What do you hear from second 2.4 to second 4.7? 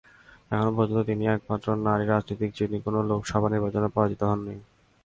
যিনি কোনো লোকসভা নির্বাচনে পরাজিত হননি।